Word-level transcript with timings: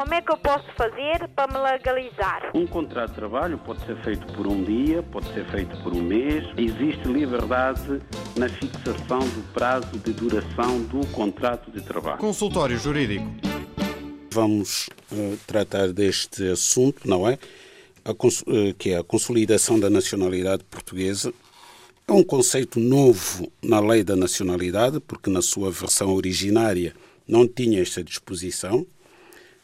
Como 0.00 0.14
é 0.14 0.22
que 0.22 0.32
eu 0.32 0.38
posso 0.38 0.64
fazer 0.78 1.28
para 1.36 1.52
me 1.52 1.58
legalizar? 1.62 2.52
Um 2.54 2.66
contrato 2.66 3.10
de 3.10 3.16
trabalho 3.16 3.58
pode 3.58 3.84
ser 3.84 4.02
feito 4.02 4.26
por 4.32 4.46
um 4.46 4.64
dia, 4.64 5.02
pode 5.02 5.30
ser 5.34 5.44
feito 5.50 5.76
por 5.82 5.92
um 5.92 6.00
mês. 6.00 6.42
Existe 6.56 7.06
liberdade 7.06 8.00
na 8.34 8.48
fixação 8.48 9.18
do 9.18 9.52
prazo 9.52 9.98
de 9.98 10.14
duração 10.14 10.80
do 10.84 11.06
contrato 11.08 11.70
de 11.70 11.82
trabalho. 11.82 12.16
Consultório 12.16 12.78
Jurídico. 12.78 13.26
Vamos 14.32 14.88
uh, 15.12 15.36
tratar 15.46 15.92
deste 15.92 16.50
assunto, 16.50 17.06
não 17.06 17.28
é? 17.28 17.38
A, 18.02 18.12
uh, 18.12 18.74
que 18.78 18.92
é 18.92 18.96
a 18.96 19.04
consolidação 19.04 19.78
da 19.78 19.90
nacionalidade 19.90 20.64
portuguesa. 20.64 21.30
É 22.08 22.12
um 22.12 22.24
conceito 22.24 22.80
novo 22.80 23.52
na 23.62 23.80
lei 23.80 24.02
da 24.02 24.16
nacionalidade, 24.16 24.98
porque 24.98 25.28
na 25.28 25.42
sua 25.42 25.70
versão 25.70 26.14
originária 26.14 26.94
não 27.28 27.46
tinha 27.46 27.82
esta 27.82 28.02
disposição. 28.02 28.86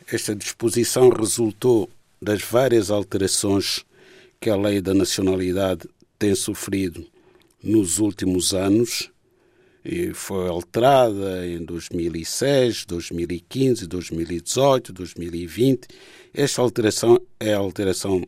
Esta 0.08 0.36
disposição 0.36 1.08
resultou 1.08 1.90
das 2.22 2.40
várias 2.40 2.92
alterações 2.92 3.84
que 4.40 4.48
a 4.48 4.56
lei 4.56 4.80
da 4.80 4.94
nacionalidade 4.94 5.88
tem 6.16 6.32
sofrido 6.34 7.04
nos 7.60 7.98
últimos 7.98 8.54
anos 8.54 9.10
e 9.84 10.14
foi 10.14 10.48
alterada 10.48 11.44
em 11.46 11.64
2006, 11.64 12.84
2015, 12.86 13.86
2018, 13.88 14.92
2020. 14.92 15.88
Esta 16.32 16.62
alteração 16.62 17.20
é 17.40 17.54
a 17.54 17.58
alteração 17.58 18.22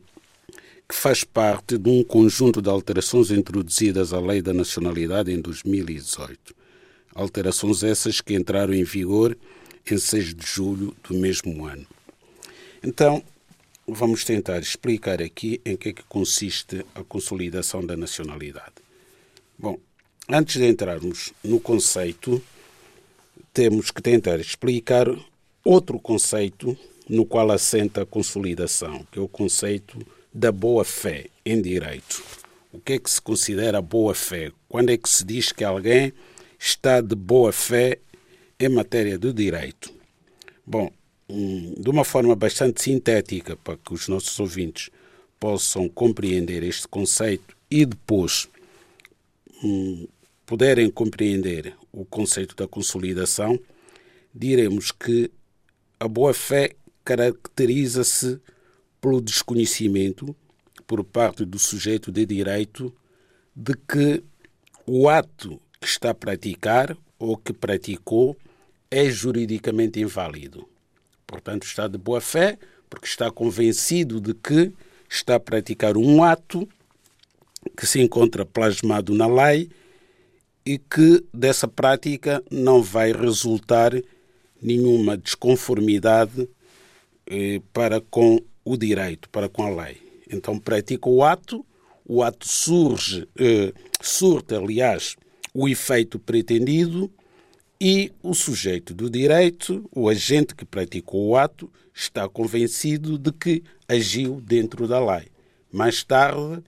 que 0.87 0.95
faz 0.95 1.23
parte 1.23 1.77
de 1.77 1.89
um 1.89 2.03
conjunto 2.03 2.61
de 2.61 2.69
alterações 2.69 3.31
introduzidas 3.31 4.11
à 4.11 4.19
Lei 4.19 4.41
da 4.41 4.53
Nacionalidade 4.53 5.31
em 5.31 5.39
2018. 5.39 6.53
Alterações 7.15 7.83
essas 7.83 8.19
que 8.19 8.33
entraram 8.33 8.73
em 8.73 8.83
vigor 8.83 9.37
em 9.93 9.97
6 9.97 10.33
de 10.35 10.45
julho 10.45 10.95
do 11.07 11.15
mesmo 11.15 11.65
ano. 11.65 11.85
Então, 12.83 13.23
vamos 13.87 14.23
tentar 14.23 14.59
explicar 14.59 15.21
aqui 15.21 15.61
em 15.65 15.75
que 15.75 15.89
é 15.89 15.93
que 15.93 16.03
consiste 16.03 16.85
a 16.95 17.03
consolidação 17.03 17.85
da 17.85 17.97
nacionalidade. 17.97 18.75
Bom, 19.57 19.77
antes 20.29 20.57
de 20.57 20.67
entrarmos 20.67 21.33
no 21.43 21.59
conceito, 21.59 22.41
temos 23.53 23.91
que 23.91 24.01
tentar 24.01 24.39
explicar 24.39 25.07
outro 25.63 25.99
conceito 25.99 26.77
no 27.09 27.25
qual 27.25 27.51
assenta 27.51 28.03
a 28.03 28.05
consolidação, 28.05 29.05
que 29.11 29.19
é 29.19 29.21
o 29.21 29.27
conceito 29.27 29.99
da 30.33 30.51
boa-fé 30.51 31.25
em 31.43 31.61
direito. 31.61 32.23
O 32.71 32.79
que 32.79 32.93
é 32.93 32.99
que 32.99 33.09
se 33.09 33.21
considera 33.21 33.81
boa-fé? 33.81 34.51
Quando 34.67 34.91
é 34.91 34.97
que 34.97 35.09
se 35.09 35.25
diz 35.25 35.51
que 35.51 35.63
alguém 35.63 36.13
está 36.59 37.01
de 37.01 37.15
boa-fé 37.15 37.97
em 38.59 38.69
matéria 38.69 39.17
de 39.17 39.31
direito. 39.31 39.93
Bom, 40.65 40.91
hum, 41.29 41.75
de 41.77 41.89
uma 41.89 42.03
forma 42.03 42.35
bastante 42.35 42.81
sintética, 42.81 43.55
para 43.55 43.77
que 43.77 43.93
os 43.93 44.07
nossos 44.07 44.37
ouvintes 44.39 44.89
possam 45.39 45.87
compreender 45.87 46.61
este 46.63 46.87
conceito 46.87 47.55
e 47.71 47.85
depois 47.85 48.49
hum, 49.63 50.07
puderem 50.45 50.89
compreender 50.91 51.73
o 51.91 52.03
conceito 52.03 52.55
da 52.55 52.67
consolidação, 52.67 53.57
diremos 54.35 54.91
que 54.91 55.31
a 55.99 56.07
boa-fé 56.07 56.75
caracteriza-se 57.05 58.39
pelo 58.99 59.21
desconhecimento 59.21 60.35
por 60.85 61.03
parte 61.03 61.45
do 61.45 61.57
sujeito 61.57 62.11
de 62.11 62.25
direito 62.25 62.93
de 63.55 63.73
que 63.87 64.21
o 64.85 65.07
ato 65.07 65.61
que 65.79 65.87
está 65.87 66.09
a 66.09 66.13
praticar 66.13 66.97
ou 67.17 67.37
que 67.37 67.53
praticou 67.53 68.35
é 68.91 69.09
juridicamente 69.09 69.99
inválido. 69.99 70.67
Portanto, 71.25 71.63
está 71.63 71.87
de 71.87 71.97
boa 71.97 72.19
fé, 72.19 72.57
porque 72.89 73.05
está 73.05 73.29
convencido 73.29 74.19
de 74.19 74.33
que 74.33 74.71
está 75.09 75.35
a 75.35 75.39
praticar 75.39 75.95
um 75.95 76.23
ato 76.23 76.67
que 77.77 77.85
se 77.85 78.01
encontra 78.01 78.45
plasmado 78.45 79.13
na 79.13 79.27
lei 79.27 79.69
e 80.65 80.77
que 80.77 81.23
dessa 81.33 81.67
prática 81.67 82.43
não 82.49 82.81
vai 82.81 83.11
resultar 83.11 83.91
nenhuma 84.61 85.17
desconformidade 85.17 86.49
eh, 87.27 87.61
para 87.71 88.01
com 88.01 88.41
o 88.65 88.77
direito, 88.77 89.29
para 89.29 89.47
com 89.47 89.63
a 89.63 89.83
lei. 89.83 89.97
Então 90.29 90.59
pratica 90.59 91.09
o 91.09 91.23
ato, 91.23 91.65
o 92.05 92.23
ato 92.23 92.47
surge, 92.47 93.27
eh, 93.37 93.73
surte, 94.01 94.55
aliás, 94.55 95.15
o 95.53 95.67
efeito 95.67 96.19
pretendido 96.19 97.11
e 97.81 98.11
o 98.21 98.33
sujeito 98.33 98.93
do 98.93 99.09
direito, 99.09 99.89
o 99.91 100.09
agente 100.09 100.53
que 100.53 100.65
praticou 100.65 101.29
o 101.29 101.37
ato, 101.37 101.71
está 101.93 102.27
convencido 102.27 103.17
de 103.17 103.31
que 103.31 103.63
agiu 103.87 104.41
dentro 104.41 104.87
da 104.87 104.99
lei. 104.99 105.29
Mais 105.71 106.03
tarde, 106.03 106.63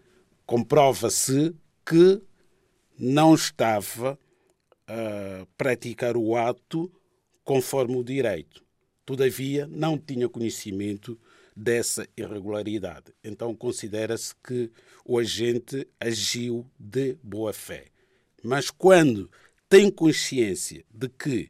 comprova-se 0.45 1.53
que 1.85 2.21
não 2.97 3.35
estava 3.35 4.17
a 4.87 5.45
praticar 5.57 6.15
o 6.15 6.35
ato 6.35 6.91
conforme 7.43 7.97
o 7.97 8.03
direito. 8.03 8.63
Todavia, 9.05 9.67
não 9.67 9.97
tinha 9.97 10.29
conhecimento 10.29 11.19
dessa 11.55 12.07
irregularidade. 12.15 13.13
Então, 13.23 13.53
considera-se 13.53 14.33
que 14.41 14.71
o 15.03 15.17
agente 15.17 15.85
agiu 15.99 16.65
de 16.79 17.17
boa 17.21 17.51
fé. 17.51 17.87
Mas 18.43 18.69
quando 18.69 19.29
tem 19.71 19.89
consciência 19.89 20.83
de 20.93 21.07
que 21.07 21.49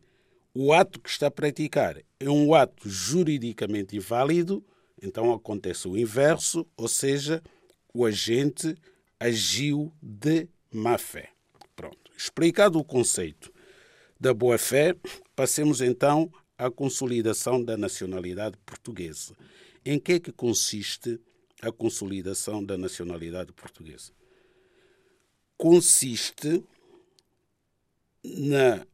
o 0.54 0.72
ato 0.72 1.00
que 1.00 1.09
está 1.09 1.26
a 1.26 1.32
praticar 1.32 1.98
é 2.20 2.30
um 2.30 2.54
ato 2.54 2.88
juridicamente 2.88 3.98
inválido, 3.98 4.64
então 5.02 5.34
acontece 5.34 5.88
o 5.88 5.98
inverso, 5.98 6.68
ou 6.78 6.88
seja, 6.88 7.42
o 7.92 8.06
agente 8.06 8.76
agiu 9.20 9.92
de 10.00 10.48
má 10.72 11.00
fé. 11.00 11.31
Pronto. 11.76 12.12
Explicado 12.16 12.78
o 12.78 12.84
conceito 12.84 13.52
da 14.20 14.36
boa 14.36 14.60
fé, 14.60 14.96
passemos 15.36 15.81
então 15.81 16.31
à 16.56 16.70
consolidação 16.70 17.64
da 17.64 17.76
nacionalidade 17.76 18.56
portuguesa. 18.64 19.36
Em 19.84 19.98
que 19.98 20.14
é 20.14 20.20
que 20.20 20.31
consiste 20.31 21.20
a 21.60 21.72
consolidação 21.72 22.64
da 22.64 22.78
nacionalidade 22.78 23.52
portuguesa? 23.52 24.12
Consiste 25.58 26.64
na 28.24 28.86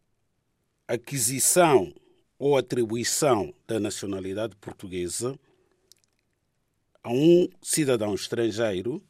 aquisição 0.88 1.94
ou 2.40 2.58
atribuição 2.58 3.54
da 3.68 3.80
nacionalidade 3.80 4.56
portuguesa 4.56 5.38
a 7.04 7.12
um 7.12 7.48
cidadão 7.62 8.14
estrangeiro 8.14 9.02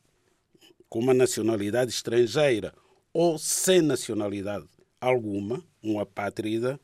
com 0.90 1.00
uma 1.00 1.14
nacionalidade 1.14 1.92
estrangeira 1.92 2.74
ou 3.14 3.38
sem 3.38 3.82
nacionalidade 3.82 4.68
alguma, 5.00 5.64
um 5.84 6.00
apátrida, 6.00 6.80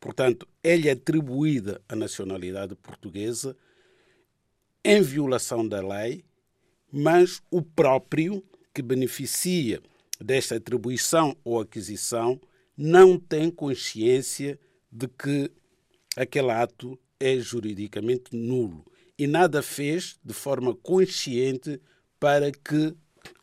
portanto, 0.00 0.46
é-lhe 0.62 0.90
atribuída 0.90 1.80
a 1.88 1.96
nacionalidade 1.96 2.74
portuguesa 2.76 3.56
em 4.84 5.02
violação 5.02 5.66
da 5.66 5.80
lei, 5.80 6.24
mas 6.92 7.42
o 7.50 7.60
próprio 7.60 8.42
que 8.72 8.82
beneficia 8.82 9.82
desta 10.20 10.56
atribuição 10.56 11.36
ou 11.44 11.60
aquisição 11.60 12.40
não 12.76 13.18
tem 13.18 13.50
consciência 13.50 14.58
de 14.90 15.08
que 15.08 15.50
aquele 16.16 16.50
ato 16.50 16.98
é 17.18 17.38
juridicamente 17.38 18.36
nulo 18.36 18.84
e 19.18 19.26
nada 19.26 19.62
fez 19.62 20.18
de 20.22 20.34
forma 20.34 20.74
consciente 20.74 21.80
para 22.20 22.52
que 22.52 22.94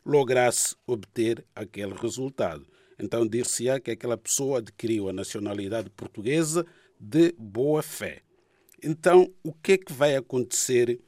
lograsse 0.05 0.75
obter 0.85 1.43
aquele 1.55 1.93
resultado. 1.93 2.65
Então, 2.99 3.25
dir-se-á 3.25 3.79
que 3.79 3.91
aquela 3.91 4.17
pessoa 4.17 4.59
adquiriu 4.59 5.09
a 5.09 5.13
nacionalidade 5.13 5.89
portuguesa 5.89 6.65
de 6.99 7.33
boa 7.37 7.81
fé. 7.81 8.21
Então, 8.83 9.33
o 9.43 9.51
que 9.51 9.73
é 9.73 9.77
que 9.77 9.93
vai 9.93 10.15
acontecer, 10.15 10.99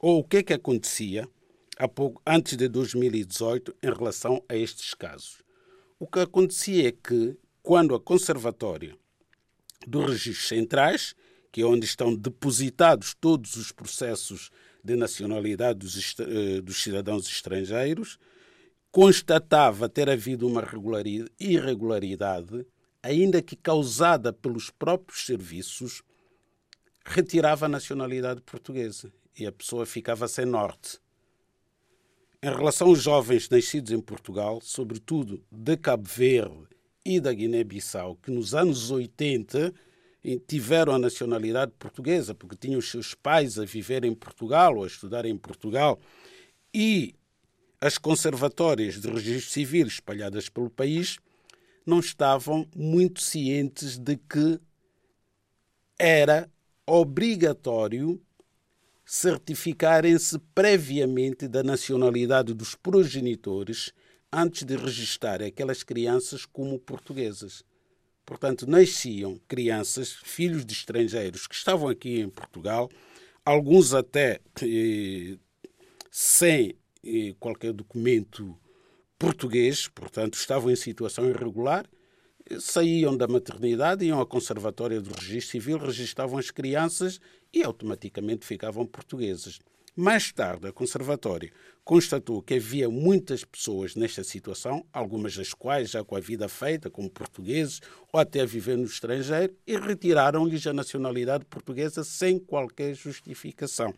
ou 0.00 0.20
o 0.20 0.24
que 0.24 0.38
é 0.38 0.42
que 0.42 0.52
acontecia 0.52 1.28
há 1.76 1.88
pouco, 1.88 2.22
antes 2.26 2.56
de 2.56 2.68
2018 2.68 3.74
em 3.82 3.92
relação 3.92 4.42
a 4.48 4.54
estes 4.54 4.94
casos? 4.94 5.42
O 5.98 6.06
que 6.06 6.20
acontecia 6.20 6.88
é 6.88 6.92
que 6.92 7.36
quando 7.62 7.94
a 7.94 8.00
Conservatória 8.00 8.96
dos 9.86 10.10
Registros 10.10 10.48
Centrais, 10.48 11.14
que 11.50 11.62
é 11.62 11.64
onde 11.64 11.86
estão 11.86 12.14
depositados 12.14 13.14
todos 13.14 13.56
os 13.56 13.70
processos 13.70 14.50
de 14.82 14.96
nacionalidade 14.96 15.78
dos, 15.78 16.16
eh, 16.18 16.60
dos 16.60 16.82
cidadãos 16.82 17.28
estrangeiros, 17.28 18.18
constatava 18.90 19.88
ter 19.88 20.10
havido 20.10 20.46
uma 20.46 20.62
irregularidade, 21.38 22.66
ainda 23.02 23.40
que 23.40 23.56
causada 23.56 24.32
pelos 24.32 24.70
próprios 24.70 25.24
serviços, 25.24 26.02
retirava 27.04 27.66
a 27.66 27.68
nacionalidade 27.68 28.40
portuguesa 28.42 29.12
e 29.38 29.46
a 29.46 29.52
pessoa 29.52 29.86
ficava 29.86 30.28
sem 30.28 30.44
norte. 30.44 30.98
Em 32.42 32.50
relação 32.50 32.88
aos 32.88 33.00
jovens 33.00 33.48
nascidos 33.48 33.92
em 33.92 34.00
Portugal, 34.00 34.60
sobretudo 34.60 35.44
de 35.50 35.76
Cabo 35.76 36.08
Verde 36.08 36.71
e 37.04 37.20
da 37.20 37.32
Guiné-Bissau, 37.32 38.16
que 38.16 38.30
nos 38.30 38.54
anos 38.54 38.90
80 38.90 39.72
tiveram 40.46 40.94
a 40.94 40.98
nacionalidade 40.98 41.72
portuguesa, 41.78 42.34
porque 42.34 42.56
tinham 42.56 42.78
os 42.78 42.90
seus 42.90 43.14
pais 43.14 43.58
a 43.58 43.64
viver 43.64 44.04
em 44.04 44.14
Portugal 44.14 44.76
ou 44.76 44.84
a 44.84 44.86
estudar 44.86 45.24
em 45.24 45.36
Portugal, 45.36 46.00
e 46.72 47.14
as 47.80 47.98
conservatórias 47.98 49.00
de 49.00 49.10
registro 49.10 49.50
civil 49.50 49.86
espalhadas 49.86 50.48
pelo 50.48 50.70
país 50.70 51.18
não 51.84 51.98
estavam 51.98 52.68
muito 52.76 53.20
cientes 53.20 53.98
de 53.98 54.16
que 54.16 54.60
era 55.98 56.48
obrigatório 56.86 58.20
certificarem-se 59.04 60.38
previamente 60.54 61.48
da 61.48 61.62
nacionalidade 61.62 62.54
dos 62.54 62.74
progenitores 62.76 63.92
antes 64.32 64.64
de 64.64 64.76
registrar 64.76 65.42
aquelas 65.42 65.82
crianças 65.82 66.46
como 66.46 66.78
portuguesas. 66.78 67.62
Portanto, 68.24 68.66
nasciam 68.66 69.38
crianças, 69.46 70.12
filhos 70.24 70.64
de 70.64 70.72
estrangeiros 70.72 71.46
que 71.46 71.54
estavam 71.54 71.88
aqui 71.88 72.20
em 72.20 72.28
Portugal, 72.28 72.88
alguns 73.44 73.92
até 73.92 74.40
eh, 74.62 75.36
sem 76.10 76.74
eh, 77.04 77.34
qualquer 77.38 77.72
documento 77.72 78.56
português, 79.18 79.88
portanto, 79.88 80.34
estavam 80.34 80.70
em 80.70 80.76
situação 80.76 81.28
irregular, 81.28 81.86
saíam 82.60 83.16
da 83.16 83.28
maternidade, 83.28 84.04
iam 84.04 84.18
ao 84.18 84.26
Conservatório 84.26 85.00
do 85.00 85.12
Registro 85.14 85.52
Civil, 85.52 85.78
registavam 85.78 86.38
as 86.38 86.50
crianças 86.50 87.20
e 87.52 87.62
automaticamente 87.62 88.46
ficavam 88.46 88.86
portuguesas. 88.86 89.60
Mais 89.94 90.32
tarde, 90.32 90.68
a 90.68 90.72
Conservatória 90.72 91.52
constatou 91.84 92.40
que 92.40 92.54
havia 92.54 92.88
muitas 92.88 93.44
pessoas 93.44 93.94
nesta 93.94 94.24
situação, 94.24 94.86
algumas 94.90 95.36
das 95.36 95.52
quais 95.52 95.90
já 95.90 96.02
com 96.02 96.16
a 96.16 96.20
vida 96.20 96.48
feita, 96.48 96.88
como 96.88 97.10
portugueses, 97.10 97.80
ou 98.10 98.18
até 98.18 98.46
viver 98.46 98.78
no 98.78 98.84
estrangeiro, 98.84 99.54
e 99.66 99.76
retiraram-lhes 99.76 100.66
a 100.66 100.72
nacionalidade 100.72 101.44
portuguesa 101.44 102.02
sem 102.04 102.38
qualquer 102.38 102.94
justificação. 102.94 103.92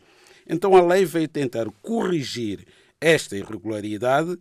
Então 0.49 0.75
a 0.75 0.85
lei 0.85 1.05
veio 1.05 1.29
tentar 1.29 1.70
corrigir 1.81 2.67
esta 3.00 3.37
irregularidade, 3.37 4.37